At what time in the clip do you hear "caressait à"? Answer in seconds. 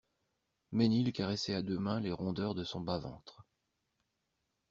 1.13-1.61